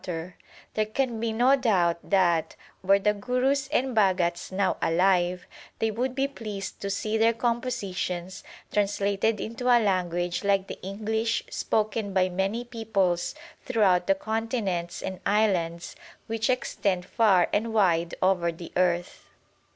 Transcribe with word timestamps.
PREFACE 0.03 0.29
ix 0.31 0.37
There 0.73 0.85
can 0.87 1.19
be 1.19 1.31
no 1.31 1.55
doubt 1.55 2.09
that, 2.09 2.55
were 2.81 2.97
the 2.97 3.13
Gurus 3.13 3.67
and 3.67 3.93
Bha 3.93 4.13
gats 4.15 4.51
now 4.51 4.77
alive, 4.81 5.45
they 5.77 5.91
would 5.91 6.15
be 6.15 6.27
pleased 6.27 6.81
to 6.81 6.89
see 6.89 7.19
their 7.19 7.33
com 7.35 7.61
positions 7.61 8.43
translated 8.71 9.39
into 9.39 9.65
a 9.67 9.77
language 9.79 10.43
like 10.43 10.65
the 10.65 10.81
English 10.81 11.43
spoken 11.51 12.13
by 12.13 12.29
many 12.29 12.63
peoples 12.63 13.35
throughout 13.63 14.07
the 14.07 14.15
continents 14.15 15.03
and 15.03 15.19
islands 15.23 15.95
which 16.25 16.49
extend 16.49 17.05
far 17.05 17.47
and 17.53 17.71
wide 17.71 18.15
over 18.23 18.51
the 18.51 18.71
earth. 18.75 19.29